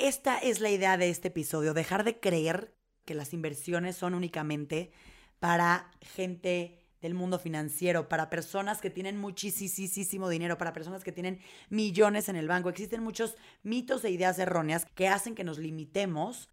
[0.00, 4.92] Esta es la idea de este episodio, dejar de creer que las inversiones son únicamente
[5.40, 11.38] para gente del mundo financiero, para personas que tienen muchísimo dinero, para personas que tienen
[11.68, 12.70] millones en el banco.
[12.70, 16.48] Existen muchos mitos e ideas erróneas que hacen que nos limitemos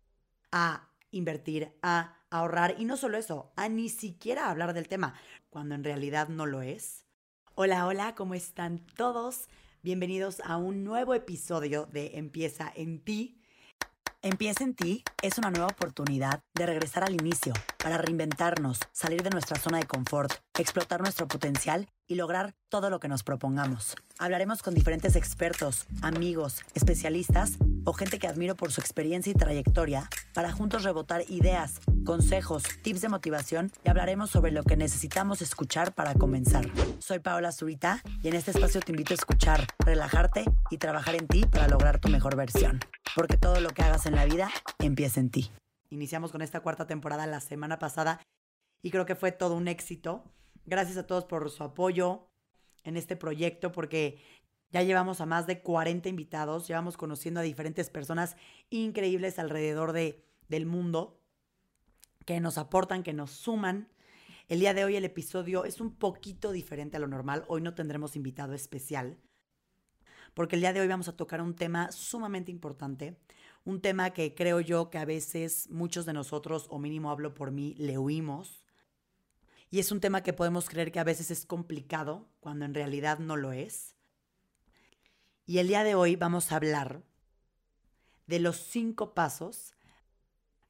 [0.51, 5.13] a invertir, a ahorrar y no solo eso, a ni siquiera hablar del tema,
[5.49, 7.05] cuando en realidad no lo es.
[7.55, 9.47] Hola, hola, ¿cómo están todos?
[9.83, 13.39] Bienvenidos a un nuevo episodio de Empieza en ti.
[14.23, 19.29] Empieza en ti es una nueva oportunidad de regresar al inicio, para reinventarnos, salir de
[19.29, 23.95] nuestra zona de confort, explotar nuestro potencial y lograr todo lo que nos propongamos.
[24.17, 30.09] Hablaremos con diferentes expertos, amigos, especialistas o gente que admiro por su experiencia y trayectoria
[30.33, 35.93] para juntos rebotar ideas, consejos, tips de motivación y hablaremos sobre lo que necesitamos escuchar
[35.93, 36.65] para comenzar.
[36.99, 41.27] Soy Paola Zurita y en este espacio te invito a escuchar, relajarte y trabajar en
[41.27, 42.79] ti para lograr tu mejor versión.
[43.15, 45.51] Porque todo lo que hagas en la vida empieza en ti.
[45.89, 48.19] Iniciamos con esta cuarta temporada la semana pasada
[48.81, 50.23] y creo que fue todo un éxito.
[50.67, 52.27] Gracias a todos por su apoyo
[52.83, 54.21] en este proyecto porque
[54.69, 58.35] ya llevamos a más de 40 invitados, llevamos conociendo a diferentes personas
[58.69, 61.21] increíbles alrededor de, del mundo
[62.25, 63.87] que nos aportan, que nos suman.
[64.49, 67.45] El día de hoy el episodio es un poquito diferente a lo normal.
[67.47, 69.17] Hoy no tendremos invitado especial
[70.33, 73.17] porque el día de hoy vamos a tocar un tema sumamente importante,
[73.63, 77.51] un tema que creo yo que a veces muchos de nosotros, o mínimo hablo por
[77.51, 78.66] mí, le huimos.
[79.69, 83.19] Y es un tema que podemos creer que a veces es complicado cuando en realidad
[83.19, 83.95] no lo es.
[85.45, 87.03] Y el día de hoy vamos a hablar
[88.27, 89.73] de los cinco pasos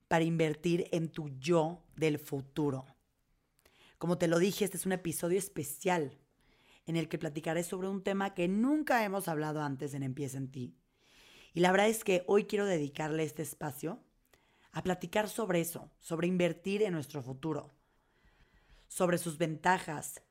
[0.07, 2.85] para invertir en tu yo del futuro.
[3.97, 6.17] Como te lo dije, este es un episodio especial
[6.85, 10.51] en el que platicaré sobre un tema que nunca hemos hablado antes en Empieza en
[10.51, 10.75] ti.
[11.53, 13.99] Y la verdad es que hoy quiero dedicarle este espacio
[14.71, 17.73] a platicar sobre eso, sobre invertir en nuestro futuro,
[18.87, 20.21] sobre sus ventajas,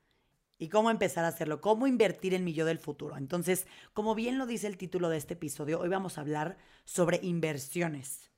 [0.58, 3.16] y cómo empezar a hacerlo, cómo invertir en mi yo del futuro.
[3.16, 7.20] Entonces, como bien lo dice el título de este episodio, hoy vamos a hablar sobre
[7.22, 8.30] inversiones.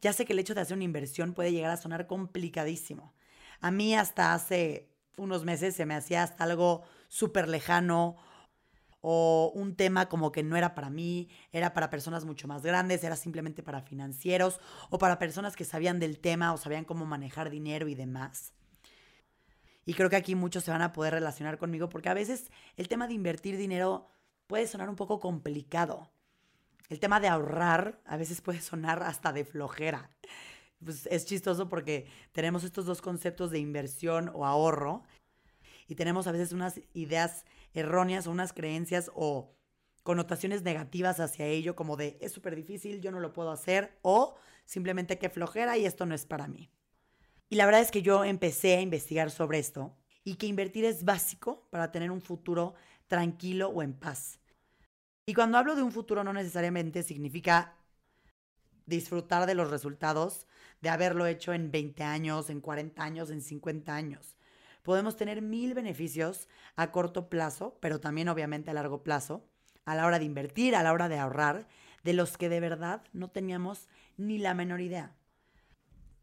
[0.00, 3.14] Ya sé que el hecho de hacer una inversión puede llegar a sonar complicadísimo.
[3.60, 8.16] A mí hasta hace unos meses se me hacía hasta algo súper lejano
[9.00, 13.04] o un tema como que no era para mí, era para personas mucho más grandes,
[13.04, 14.60] era simplemente para financieros
[14.90, 18.52] o para personas que sabían del tema o sabían cómo manejar dinero y demás.
[19.84, 22.88] Y creo que aquí muchos se van a poder relacionar conmigo porque a veces el
[22.88, 24.08] tema de invertir dinero
[24.46, 26.10] puede sonar un poco complicado.
[26.88, 30.10] El tema de ahorrar a veces puede sonar hasta de flojera.
[30.84, 35.02] Pues es chistoso porque tenemos estos dos conceptos de inversión o ahorro
[35.88, 39.54] y tenemos a veces unas ideas erróneas o unas creencias o
[40.02, 44.36] connotaciones negativas hacia ello como de es súper difícil, yo no lo puedo hacer o
[44.64, 46.70] simplemente que flojera y esto no es para mí.
[47.52, 51.04] Y la verdad es que yo empecé a investigar sobre esto y que invertir es
[51.04, 52.72] básico para tener un futuro
[53.08, 54.40] tranquilo o en paz.
[55.26, 57.74] Y cuando hablo de un futuro no necesariamente significa
[58.86, 60.46] disfrutar de los resultados
[60.80, 64.38] de haberlo hecho en 20 años, en 40 años, en 50 años.
[64.82, 69.46] Podemos tener mil beneficios a corto plazo, pero también obviamente a largo plazo,
[69.84, 71.68] a la hora de invertir, a la hora de ahorrar,
[72.02, 75.14] de los que de verdad no teníamos ni la menor idea.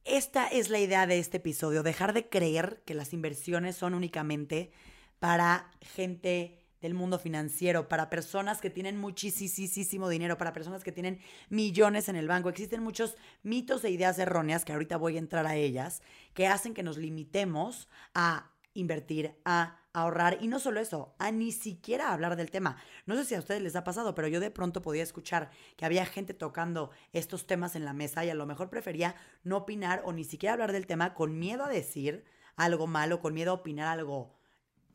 [0.10, 4.72] Esta es la idea de este episodio, dejar de creer que las inversiones son únicamente
[5.20, 11.20] para gente del mundo financiero, para personas que tienen muchísimo dinero, para personas que tienen
[11.50, 12.50] millones en el banco.
[12.50, 16.02] Existen muchos mitos e ideas erróneas, que ahorita voy a entrar a ellas,
[16.34, 21.52] que hacen que nos limitemos a invertir, a ahorrar y no solo eso, a ni
[21.52, 22.78] siquiera hablar del tema.
[23.06, 25.86] No sé si a ustedes les ha pasado, pero yo de pronto podía escuchar que
[25.86, 30.02] había gente tocando estos temas en la mesa y a lo mejor prefería no opinar
[30.06, 32.24] o ni siquiera hablar del tema con miedo a decir
[32.56, 34.36] algo malo, con miedo a opinar algo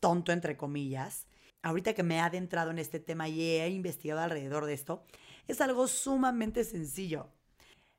[0.01, 1.27] tonto, entre comillas.
[1.63, 5.07] Ahorita que me he adentrado en este tema y he investigado alrededor de esto,
[5.49, 7.31] es algo sumamente sencillo.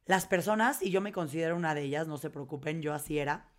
[0.06, 3.50] Las personas, y yo me considero una de ellas, no se preocupen, yo así era,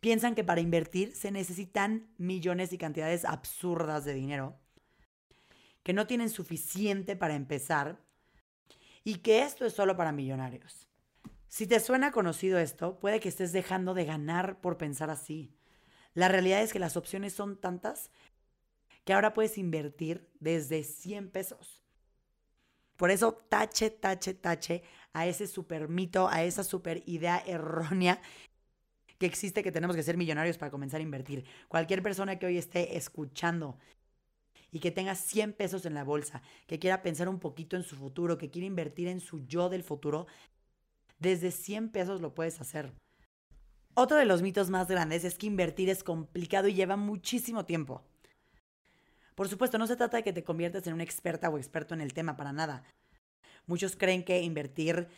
[0.00, 4.58] piensan que para invertir se necesitan millones y cantidades absurdas de dinero,
[5.82, 8.00] que no tienen suficiente para empezar
[9.04, 10.88] y que esto es solo para millonarios.
[11.48, 15.54] Si te suena conocido esto, puede que estés dejando de ganar por pensar así.
[16.12, 18.10] La realidad es que las opciones son tantas
[19.04, 21.82] que ahora puedes invertir desde 100 pesos.
[22.96, 24.82] Por eso tache, tache, tache
[25.12, 28.20] a ese super mito, a esa super idea errónea
[29.18, 31.44] que existe que tenemos que ser millonarios para comenzar a invertir.
[31.68, 33.78] Cualquier persona que hoy esté escuchando
[34.70, 37.96] y que tenga 100 pesos en la bolsa, que quiera pensar un poquito en su
[37.96, 40.26] futuro, que quiera invertir en su yo del futuro,
[41.18, 42.92] desde 100 pesos lo puedes hacer.
[43.94, 48.04] Otro de los mitos más grandes es que invertir es complicado y lleva muchísimo tiempo.
[49.34, 52.00] Por supuesto, no se trata de que te conviertas en una experta o experto en
[52.00, 52.84] el tema, para nada.
[53.66, 55.08] Muchos creen que invertir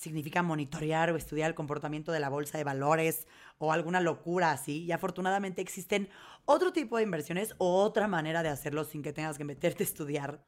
[0.00, 3.26] significa monitorear o estudiar el comportamiento de la bolsa de valores
[3.58, 4.84] o alguna locura así.
[4.84, 6.08] Y afortunadamente existen
[6.46, 9.86] otro tipo de inversiones o otra manera de hacerlo sin que tengas que meterte a
[9.86, 10.42] estudiar.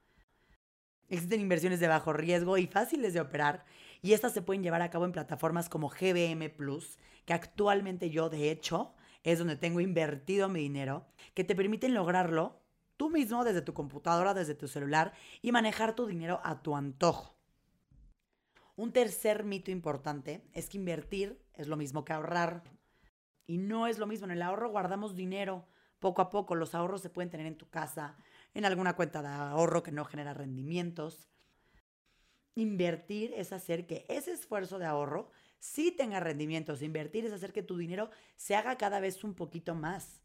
[1.11, 3.67] Existen inversiones de bajo riesgo y fáciles de operar
[4.01, 8.31] y estas se pueden llevar a cabo en plataformas como GBM Plus, que actualmente yo
[8.31, 12.59] de hecho es donde tengo invertido mi dinero, que te permiten lograrlo
[12.97, 15.13] tú mismo desde tu computadora, desde tu celular
[15.43, 17.42] y manejar tu dinero a tu antojo.
[18.83, 22.65] Un tercer mito importante es que invertir es lo mismo que ahorrar.
[23.47, 24.25] Y no es lo mismo.
[24.25, 25.69] En el ahorro guardamos dinero
[26.01, 26.57] poco a poco.
[26.57, 28.17] Los ahorros se pueden tener en tu casa,
[28.55, 31.29] en alguna cuenta de ahorro que no genera rendimientos.
[32.57, 35.31] Invertir es hacer que ese esfuerzo de ahorro
[35.61, 36.83] sí tenga rendimientos.
[36.83, 40.25] Invertir es hacer que tu dinero se haga cada vez un poquito más.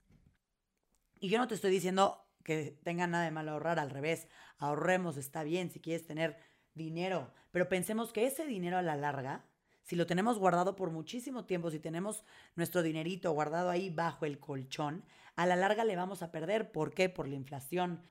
[1.20, 4.28] Y yo no te estoy diciendo que tenga nada de malo ahorrar, al revés.
[4.58, 6.47] Ahorremos, está bien si quieres tener
[6.78, 9.46] dinero, pero pensemos que ese dinero a la larga,
[9.82, 12.24] si lo tenemos guardado por muchísimo tiempo, si tenemos
[12.56, 15.04] nuestro dinerito guardado ahí bajo el colchón,
[15.36, 16.72] a la larga le vamos a perder.
[16.72, 17.10] ¿Por qué?
[17.10, 18.02] Por la inflación.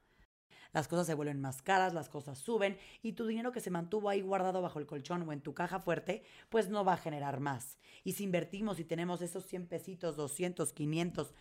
[0.73, 4.11] Las cosas se vuelven más caras, las cosas suben y tu dinero que se mantuvo
[4.11, 7.41] ahí guardado bajo el colchón o en tu caja fuerte, pues no va a generar
[7.41, 7.79] más.
[8.05, 11.35] Y si invertimos y tenemos esos 100 pesitos, 200, 500,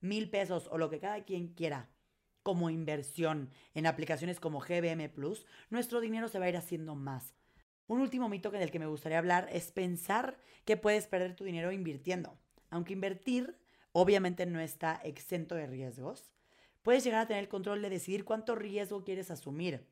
[0.00, 1.88] mil pesos o lo que cada quien quiera
[2.42, 7.34] como inversión en aplicaciones como GBM Plus, nuestro dinero se va a ir haciendo más.
[7.86, 11.72] Un último mito del que me gustaría hablar es pensar que puedes perder tu dinero
[11.72, 12.38] invirtiendo.
[12.70, 13.58] Aunque invertir
[13.92, 16.30] obviamente no está exento de riesgos,
[16.82, 19.86] puedes llegar a tener el control de decidir cuánto riesgo quieres asumir.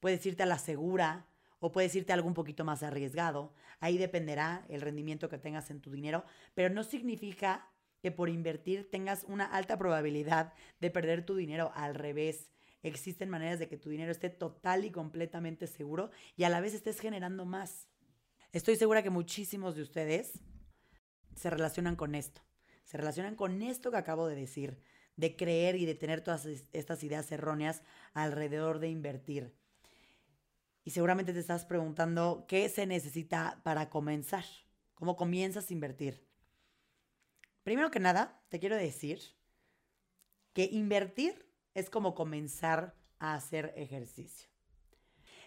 [0.00, 1.26] Puedes irte a la segura
[1.58, 3.52] o puedes irte a algo un poquito más arriesgado.
[3.80, 6.24] Ahí dependerá el rendimiento que tengas en tu dinero,
[6.54, 7.69] pero no significa
[8.00, 11.72] que por invertir tengas una alta probabilidad de perder tu dinero.
[11.74, 12.50] Al revés,
[12.82, 16.74] existen maneras de que tu dinero esté total y completamente seguro y a la vez
[16.74, 17.88] estés generando más.
[18.52, 20.40] Estoy segura que muchísimos de ustedes
[21.36, 22.42] se relacionan con esto.
[22.84, 24.80] Se relacionan con esto que acabo de decir,
[25.16, 27.82] de creer y de tener todas estas ideas erróneas
[28.14, 29.54] alrededor de invertir.
[30.82, 34.44] Y seguramente te estás preguntando qué se necesita para comenzar,
[34.94, 36.29] cómo comienzas a invertir.
[37.70, 39.20] Primero que nada, te quiero decir
[40.52, 44.48] que invertir es como comenzar a hacer ejercicio.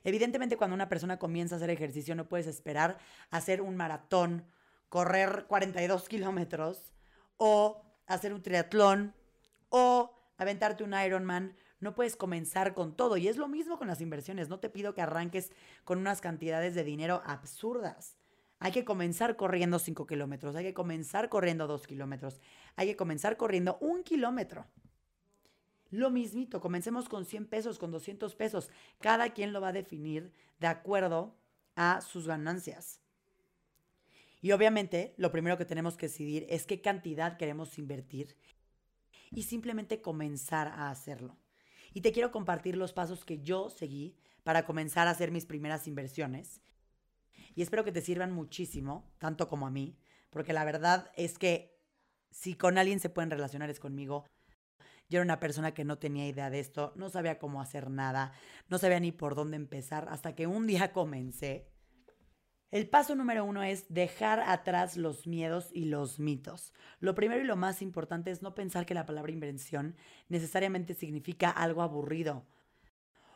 [0.06, 2.98] Evidentemente, cuando una persona comienza a hacer ejercicio, no puedes esperar
[3.30, 4.48] hacer un maratón,
[4.88, 6.94] correr 42 kilómetros
[7.36, 9.14] o hacer un triatlón
[9.68, 11.58] o aventarte un Ironman.
[11.81, 13.18] No puedes comenzar con todo.
[13.18, 14.48] Y es lo mismo con las inversiones.
[14.48, 15.52] No te pido que arranques
[15.84, 18.23] con unas cantidades de dinero absurdas.
[18.63, 22.39] Hay que comenzar corriendo 5 kilómetros, hay que comenzar corriendo 2 kilómetros,
[22.77, 24.65] hay que comenzar corriendo un kilómetro.
[25.89, 28.69] Lo mismito, comencemos con 100 pesos, con 200 pesos.
[29.01, 30.31] Cada quien lo va a definir
[30.62, 31.36] de acuerdo
[31.75, 33.01] a sus ganancias.
[34.39, 38.38] Y obviamente lo primero que tenemos que decidir es qué cantidad queremos invertir
[39.30, 41.36] y simplemente comenzar a hacerlo.
[41.94, 45.86] Y te quiero compartir los pasos que yo seguí para comenzar a hacer mis primeras
[45.86, 46.62] inversiones
[47.56, 49.98] y espero que te sirvan muchísimo, tanto como a mí,
[50.30, 51.74] porque la verdad es que
[52.31, 54.26] si con alguien se pueden relacionar es conmigo.
[55.10, 58.33] Yo era una persona que no tenía idea de esto, no sabía cómo hacer nada,
[58.69, 61.69] no sabía ni por dónde empezar, hasta que un día comencé.
[62.72, 66.74] El paso número uno es dejar atrás los miedos y los mitos.
[67.00, 69.95] Lo primero y lo más importante es no pensar que la palabra inversión
[70.28, 72.48] necesariamente significa algo aburrido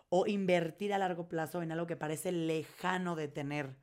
[0.09, 3.75] o invertir a largo plazo en algo que parece lejano de tener.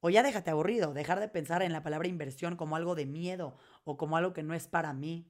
[0.00, 3.56] O ya déjate aburrido, dejar de pensar en la palabra inversión como algo de miedo
[3.84, 5.26] o como algo que no es para mí.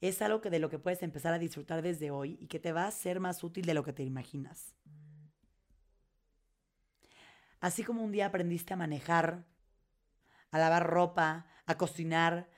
[0.00, 2.72] Es algo que de lo que puedes empezar a disfrutar desde hoy y que te
[2.72, 4.74] va a ser más útil de lo que te imaginas.
[7.60, 9.44] Así como un día aprendiste a manejar,
[10.50, 12.48] a lavar ropa, a cocinar,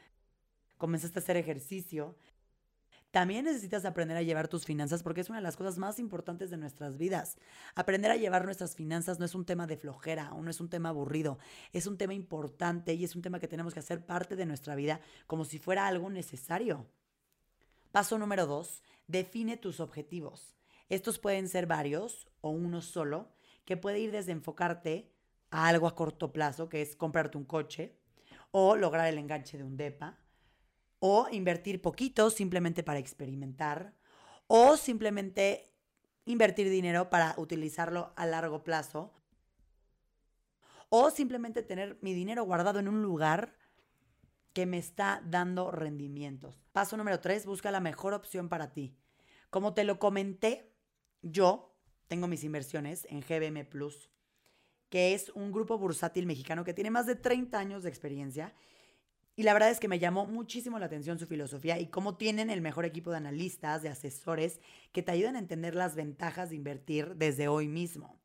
[0.79, 2.17] comenzaste a hacer ejercicio,
[3.15, 6.51] también necesitas aprender a llevar tus finanzas porque es una de las cosas más importantes
[6.51, 7.39] de nuestras vidas.
[7.77, 10.69] Aprender a llevar nuestras finanzas no es un tema de flojera o no es un
[10.69, 11.39] tema aburrido,
[11.73, 14.75] es un tema importante y es un tema que tenemos que hacer parte de nuestra
[14.75, 16.89] vida como si fuera algo necesario.
[17.93, 20.57] Paso número dos, define tus objetivos.
[20.89, 23.29] Estos pueden ser varios o uno solo,
[23.65, 25.09] que puede ir desde enfocarte
[25.51, 27.97] a algo a corto plazo, que es comprarte un coche,
[28.51, 30.19] o lograr el enganche de un DEPA,
[31.07, 33.93] o invertir poquito simplemente para experimentar,
[34.47, 35.71] o simplemente
[36.25, 39.13] invertir dinero para utilizarlo a largo plazo
[40.89, 43.55] o simplemente tener mi dinero guardado en un lugar
[44.55, 46.65] que me está dando rendimientos.
[46.73, 48.97] Paso número tres, busca la mejor opción para ti.
[49.51, 50.73] Como te lo comenté,
[51.21, 51.77] yo
[52.09, 54.09] tengo mis inversiones en GBM Plus,
[54.89, 58.55] que es un grupo bursátil mexicano que tiene más de 30 años de experiencia.
[59.37, 62.51] Y la verdad es que me llamó muchísimo la atención su filosofía y cómo tienen
[62.51, 64.61] el mejor equipo de analistas, de asesores,
[64.93, 68.21] que te ayudan a entender las ventajas de invertir desde hoy mismo.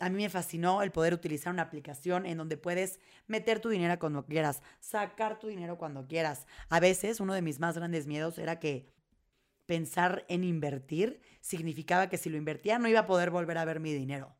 [0.00, 2.98] A mí me fascinó el poder utilizar una aplicación en donde puedes
[3.28, 6.46] meter tu dinero cuando quieras, sacar tu dinero cuando quieras.
[6.68, 8.92] A veces uno de mis más grandes miedos era que
[9.66, 13.78] pensar en invertir significaba que si lo invertía no iba a poder volver a ver
[13.78, 14.34] mi dinero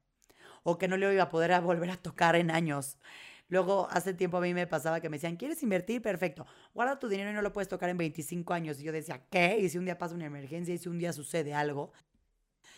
[0.65, 2.99] o que no lo iba a poder volver a tocar en años.
[3.49, 6.01] Luego, hace tiempo a mí me pasaba que me decían, ¿quieres invertir?
[6.01, 6.47] Perfecto.
[6.73, 8.81] Guarda tu dinero y no lo puedes tocar en 25 años.
[8.81, 9.59] Y yo decía, ¿qué?
[9.59, 11.93] Y si un día pasa una emergencia y si un día sucede algo.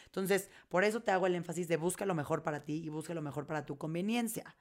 [0.06, 3.14] Entonces, por eso te hago el énfasis de busca lo mejor para ti y busca
[3.14, 4.56] lo mejor para tu conveniencia.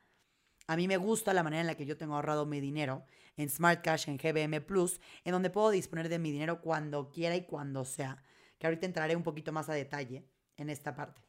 [0.67, 3.05] A mí me gusta la manera en la que yo tengo ahorrado mi dinero
[3.37, 7.35] en Smart Cash, en GBM Plus, en donde puedo disponer de mi dinero cuando quiera
[7.35, 8.23] y cuando sea.
[8.57, 10.25] Que ahorita entraré un poquito más a detalle
[10.57, 11.21] en esta parte.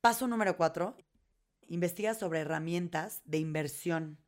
[0.00, 0.96] Paso número cuatro,
[1.68, 4.18] investiga sobre herramientas de inversión.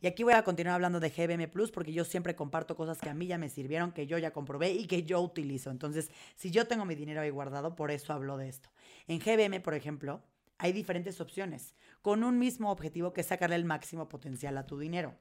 [0.00, 3.08] Y aquí voy a continuar hablando de GBM Plus porque yo siempre comparto cosas que
[3.08, 5.70] a mí ya me sirvieron, que yo ya comprobé y que yo utilizo.
[5.70, 8.68] Entonces, si yo tengo mi dinero ahí guardado, por eso hablo de esto.
[9.08, 10.22] En GBM, por ejemplo,
[10.58, 14.78] hay diferentes opciones con un mismo objetivo que es sacarle el máximo potencial a tu
[14.78, 15.14] dinero.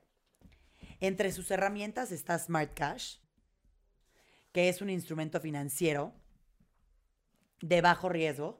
[0.99, 3.19] Entre sus herramientas está Smart Cash,
[4.51, 6.13] que es un instrumento financiero
[7.61, 8.59] de bajo riesgo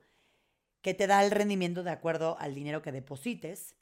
[0.83, 3.75] que te da el rendimiento de acuerdo al dinero que deposites.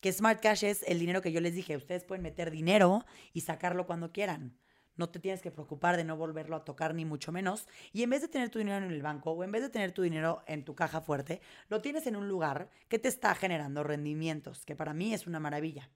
[0.00, 3.40] Que Smart Cash es el dinero que yo les dije, ustedes pueden meter dinero y
[3.40, 4.56] sacarlo cuando quieran.
[4.96, 7.66] No te tienes que preocupar de no volverlo a tocar ni mucho menos.
[7.92, 9.92] Y en vez de tener tu dinero en el banco o en vez de tener
[9.92, 13.82] tu dinero en tu caja fuerte, lo tienes en un lugar que te está generando
[13.82, 15.90] rendimientos, que para mí es una maravilla.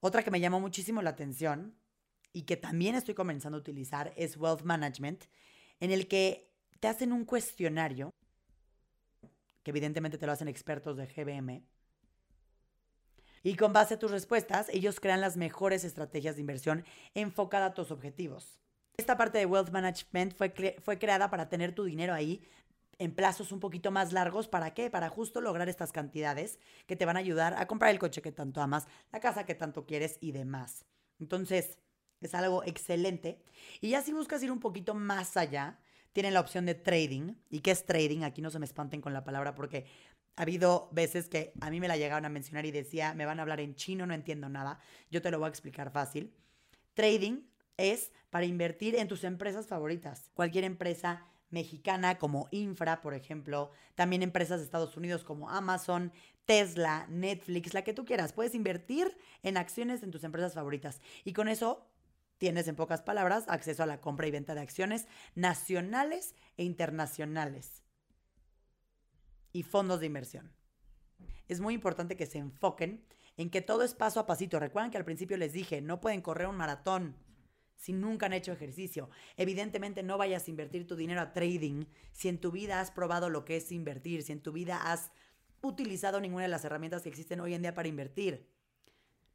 [0.00, 1.76] Otra que me llamó muchísimo la atención
[2.32, 5.24] y que también estoy comenzando a utilizar es Wealth Management,
[5.78, 8.12] en el que te hacen un cuestionario,
[9.66, 11.60] que evidentemente te lo hacen expertos de GBM,
[13.42, 17.74] y con base a tus respuestas, ellos crean las mejores estrategias de inversión enfocada a
[17.74, 18.60] tus objetivos.
[18.96, 20.54] Esta parte de Wealth Management fue,
[20.84, 22.46] fue creada para tener tu dinero ahí
[23.00, 24.46] en plazos un poquito más largos.
[24.46, 24.88] ¿Para qué?
[24.88, 28.30] Para justo lograr estas cantidades que te van a ayudar a comprar el coche que
[28.30, 30.84] tanto amas, la casa que tanto quieres y demás.
[31.18, 31.80] Entonces,
[32.20, 33.42] es algo excelente.
[33.80, 35.80] Y ya si buscas ir un poquito más allá,
[36.16, 37.34] tienen la opción de trading.
[37.50, 38.22] ¿Y qué es trading?
[38.22, 39.84] Aquí no se me espanten con la palabra porque
[40.36, 43.38] ha habido veces que a mí me la llegaron a mencionar y decía, me van
[43.38, 44.78] a hablar en chino, no entiendo nada.
[45.10, 46.32] Yo te lo voy a explicar fácil.
[46.94, 47.42] Trading
[47.76, 50.30] es para invertir en tus empresas favoritas.
[50.32, 56.14] Cualquier empresa mexicana como Infra, por ejemplo, también empresas de Estados Unidos como Amazon,
[56.46, 58.32] Tesla, Netflix, la que tú quieras.
[58.32, 61.02] Puedes invertir en acciones en tus empresas favoritas.
[61.24, 61.86] Y con eso
[62.38, 67.82] tienes, en pocas palabras, acceso a la compra y venta de acciones nacionales e internacionales
[69.52, 70.52] y fondos de inversión.
[71.48, 73.04] Es muy importante que se enfoquen
[73.36, 74.58] en que todo es paso a pasito.
[74.58, 77.16] Recuerden que al principio les dije, no pueden correr un maratón
[77.76, 79.10] si nunca han hecho ejercicio.
[79.36, 83.30] Evidentemente no vayas a invertir tu dinero a trading si en tu vida has probado
[83.30, 85.10] lo que es invertir, si en tu vida has
[85.62, 88.48] utilizado ninguna de las herramientas que existen hoy en día para invertir.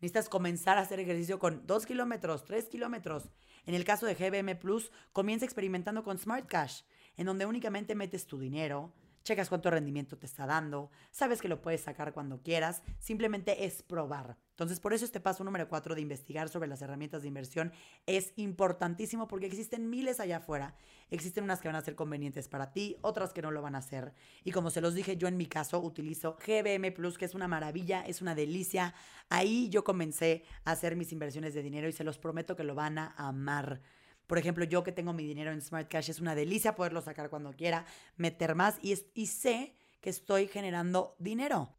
[0.01, 3.29] Necesitas comenzar a hacer ejercicio con 2 kilómetros, 3 kilómetros.
[3.67, 6.81] En el caso de GBM Plus, comienza experimentando con Smart Cash,
[7.17, 8.91] en donde únicamente metes tu dinero,
[9.23, 13.83] checas cuánto rendimiento te está dando, sabes que lo puedes sacar cuando quieras, simplemente es
[13.83, 14.37] probar.
[14.51, 17.71] Entonces, por eso este paso número cuatro de investigar sobre las herramientas de inversión
[18.05, 20.75] es importantísimo porque existen miles allá afuera.
[21.09, 23.79] Existen unas que van a ser convenientes para ti, otras que no lo van a
[23.79, 24.13] hacer.
[24.43, 27.47] Y como se los dije, yo en mi caso utilizo GBM Plus, que es una
[27.47, 28.93] maravilla, es una delicia.
[29.29, 32.75] Ahí yo comencé a hacer mis inversiones de dinero y se los prometo que lo
[32.75, 33.81] van a amar.
[34.31, 37.29] Por ejemplo, yo que tengo mi dinero en Smart Cash, es una delicia poderlo sacar
[37.29, 37.85] cuando quiera,
[38.15, 38.95] meter más y,
[39.25, 41.75] sé que estoy generando dinero.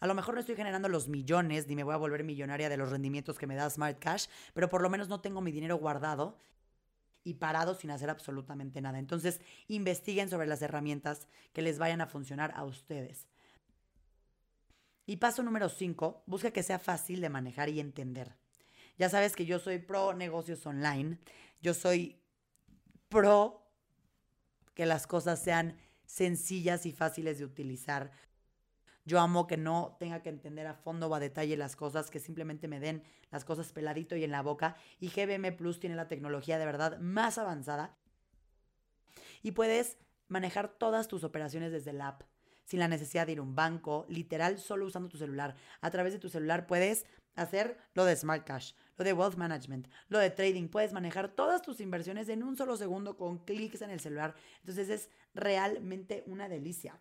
[0.00, 2.76] A lo mejor no estoy generando los millones ni me voy a volver millonaria de
[2.76, 5.76] los rendimientos que me da Smart Cash, pero por lo menos no tengo mi dinero
[5.76, 6.36] guardado
[7.22, 8.98] y parado sin hacer absolutamente nada.
[8.98, 13.28] Entonces, investiguen sobre las herramientas que les vayan a funcionar a ustedes.
[15.06, 18.39] Y paso número 5, busca que sea fácil de manejar y entender.
[19.00, 21.16] Ya sabes que yo soy pro negocios online.
[21.62, 22.20] Yo soy
[23.08, 23.66] pro
[24.74, 28.12] que las cosas sean sencillas y fáciles de utilizar.
[29.06, 32.20] Yo amo que no tenga que entender a fondo o a detalle las cosas, que
[32.20, 34.76] simplemente me den las cosas peladito y en la boca.
[34.98, 37.96] Y GBM Plus tiene la tecnología de verdad más avanzada.
[39.42, 39.96] Y puedes
[40.28, 42.24] manejar todas tus operaciones desde el app,
[42.66, 45.56] sin la necesidad de ir a un banco, literal, solo usando tu celular.
[45.80, 49.88] A través de tu celular puedes hacer lo de Smart Cash, lo de Wealth Management,
[50.10, 50.68] lo de Trading.
[50.68, 54.34] Puedes manejar todas tus inversiones en un solo segundo con clics en el celular.
[54.60, 57.00] Entonces es realmente una delicia.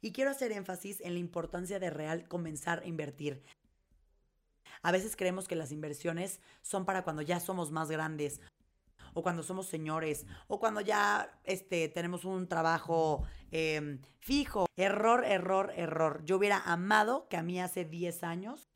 [0.00, 3.42] Y quiero hacer énfasis en la importancia de real comenzar a invertir.
[4.82, 8.40] A veces creemos que las inversiones son para cuando ya somos más grandes
[9.12, 14.66] o cuando somos señores, o cuando ya este, tenemos un trabajo em, fijo.
[14.76, 16.22] Error, error, error.
[16.26, 18.68] Yo hubiera amado que a mí hace 10 años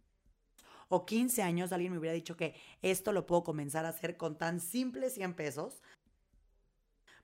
[0.91, 4.37] o 15 años alguien me hubiera dicho que esto lo puedo comenzar a hacer con
[4.37, 5.83] tan simples 100 pesos.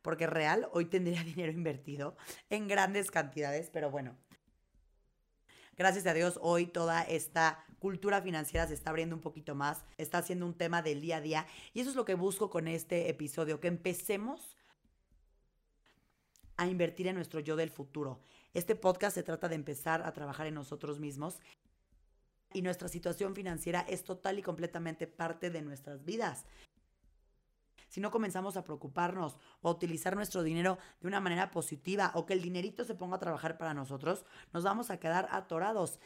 [0.02, 2.16] Porque real, hoy tendría dinero invertido
[2.48, 4.16] en grandes cantidades, pero bueno,
[5.76, 10.22] gracias a Dios hoy toda esta cultura financiera se está abriendo un poquito más, está
[10.22, 13.10] siendo un tema del día a día y eso es lo que busco con este
[13.10, 14.56] episodio, que empecemos
[16.56, 18.20] a invertir en nuestro yo del futuro.
[18.54, 21.40] Este podcast se trata de empezar a trabajar en nosotros mismos
[22.56, 26.46] y nuestra situación financiera es total y completamente parte de nuestras vidas
[27.88, 32.26] si no comenzamos a preocuparnos o a utilizar nuestro dinero de una manera positiva o
[32.26, 35.98] que el dinerito se ponga a trabajar para nosotros, nos vamos a quedar atorados.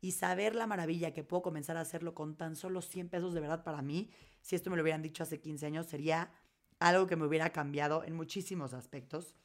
[0.00, 3.40] Y saber la maravilla que puedo comenzar a hacerlo con tan solo 100 pesos de
[3.40, 4.10] verdad para mí,
[4.42, 6.32] si esto me lo hubieran dicho hace 15 años, sería
[6.80, 9.36] algo que me hubiera cambiado en muchísimos aspectos.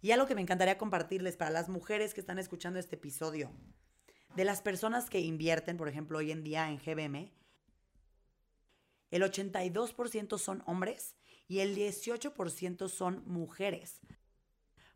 [0.00, 3.52] Y algo que me encantaría compartirles para las mujeres que están escuchando este episodio.
[4.34, 7.30] De las personas que invierten, por ejemplo, hoy en día en GBM,
[9.10, 11.16] el 82% son hombres
[11.48, 14.00] y el 18% son mujeres.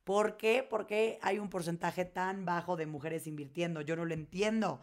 [0.05, 0.67] ¿Por qué?
[0.69, 3.83] Porque hay un porcentaje tan bajo de mujeres invirtiendo.
[3.83, 4.81] Yo no lo entiendo.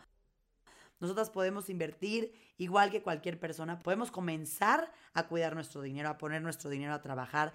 [1.00, 3.80] Nosotras podemos invertir igual que cualquier persona.
[3.80, 7.54] Podemos comenzar a cuidar nuestro dinero, a poner nuestro dinero a trabajar,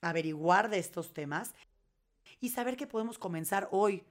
[0.00, 1.54] a averiguar de estos temas
[2.40, 4.04] y saber que podemos comenzar hoy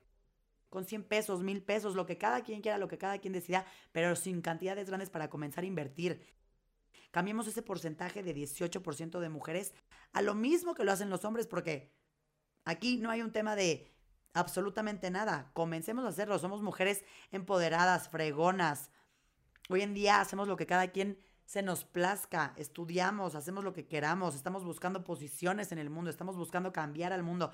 [0.73, 3.63] con 100 pesos, 1000 pesos, lo que cada quien quiera, lo que cada quien decida,
[3.91, 6.25] pero sin cantidades grandes para comenzar a invertir.
[7.11, 9.75] Cambiemos ese porcentaje de 18% de mujeres
[10.13, 11.93] a lo mismo que lo hacen los hombres, porque
[12.65, 13.93] aquí no hay un tema de
[14.33, 15.51] absolutamente nada.
[15.53, 16.39] Comencemos a hacerlo.
[16.39, 18.89] Somos mujeres empoderadas, fregonas.
[19.69, 23.85] Hoy en día hacemos lo que cada quien se nos plazca, estudiamos, hacemos lo que
[23.85, 27.51] queramos, estamos buscando posiciones en el mundo, estamos buscando cambiar al mundo.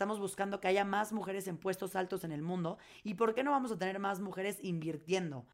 [0.00, 2.78] Estamos buscando que haya más mujeres en puestos altos en el mundo.
[3.04, 5.46] ¿Y por qué no vamos a tener más mujeres invirtiendo?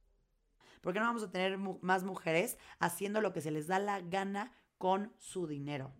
[0.82, 4.00] ¿Por qué no vamos a tener más mujeres haciendo lo que se les da la
[4.00, 5.92] gana con su dinero?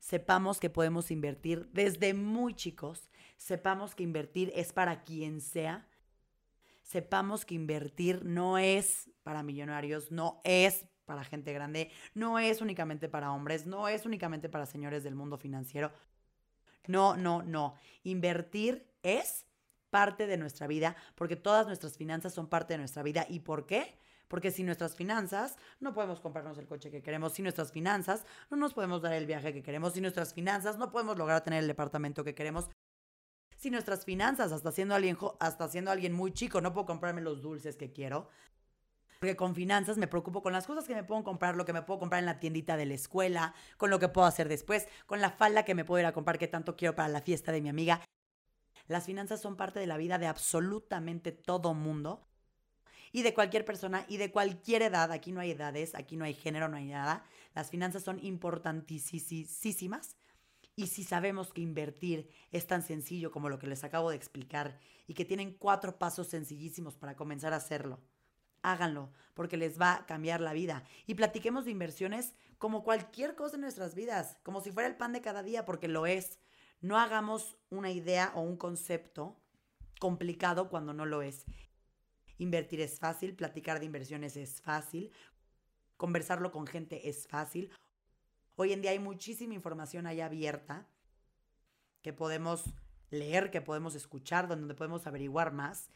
[0.00, 5.86] Sepamos que podemos invertir desde muy chicos, sepamos que invertir es para quien sea,
[6.82, 13.08] sepamos que invertir no es para millonarios, no es para gente grande, no es únicamente
[13.08, 15.92] para hombres, no es únicamente para señores del mundo financiero.
[16.86, 17.74] No, no, no.
[18.02, 19.46] Invertir es
[19.90, 23.26] parte de nuestra vida, porque todas nuestras finanzas son parte de nuestra vida.
[23.28, 23.98] ¿Y por qué?
[24.26, 28.56] Porque sin nuestras finanzas no podemos comprarnos el coche que queremos, sin nuestras finanzas no
[28.56, 31.68] nos podemos dar el viaje que queremos, sin nuestras finanzas no podemos lograr tener el
[31.68, 32.70] departamento que queremos.
[33.58, 37.42] Sin nuestras finanzas, hasta siendo alguien, hasta siendo alguien muy chico, no puedo comprarme los
[37.42, 38.28] dulces que quiero.
[39.22, 41.82] Porque con finanzas me preocupo con las cosas que me puedo comprar, lo que me
[41.82, 45.20] puedo comprar en la tiendita de la escuela, con lo que puedo hacer después, con
[45.20, 47.60] la falda que me puedo ir a comprar que tanto quiero para la fiesta de
[47.60, 48.00] mi amiga.
[48.88, 52.26] Las finanzas son parte de la vida de absolutamente todo mundo
[53.12, 55.12] y de cualquier persona y de cualquier edad.
[55.12, 57.24] Aquí no hay edades, aquí no hay género, no hay nada.
[57.54, 60.16] Las finanzas son importantísimas.
[60.74, 64.80] Y si sabemos que invertir es tan sencillo como lo que les acabo de explicar
[65.06, 68.00] y que tienen cuatro pasos sencillísimos para comenzar a hacerlo,
[68.62, 70.84] háganlo porque les va a cambiar la vida.
[71.06, 75.12] Y platiquemos de inversiones como cualquier cosa en nuestras vidas, como si fuera el pan
[75.12, 76.38] de cada día, porque lo es.
[76.80, 79.36] No hagamos una idea o un concepto
[80.00, 81.44] complicado cuando no lo es.
[82.38, 85.12] Invertir es fácil, platicar de inversiones es fácil,
[85.96, 87.70] conversarlo con gente es fácil.
[88.56, 90.86] Hoy en día hay muchísima información ahí abierta
[92.02, 92.64] que podemos
[93.10, 95.88] leer, que podemos escuchar, donde podemos averiguar más.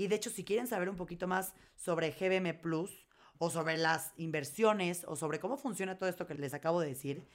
[0.00, 3.04] Y de hecho, si quieren saber un poquito más sobre GBM Plus
[3.36, 7.28] o sobre las inversiones o sobre cómo funciona todo esto que les acabo de decir,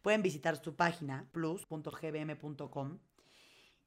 [0.00, 2.98] pueden visitar su página plus.gbm.com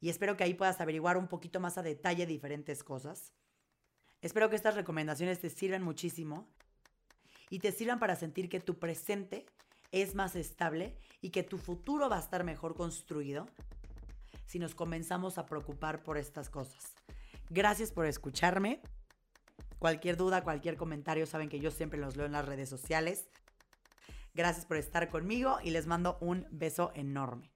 [0.00, 3.32] y espero que ahí puedas averiguar un poquito más a detalle diferentes cosas.
[4.22, 6.46] Espero que estas recomendaciones te sirvan muchísimo
[7.48, 9.46] y te sirvan para sentir que tu presente
[9.90, 13.48] es más estable y que tu futuro va a estar mejor construido
[14.46, 16.99] si nos comenzamos a preocupar por estas cosas.
[17.50, 18.80] Gracias por escucharme.
[19.80, 23.28] Cualquier duda, cualquier comentario, saben que yo siempre los leo en las redes sociales.
[24.34, 27.49] Gracias por estar conmigo y les mando un beso enorme.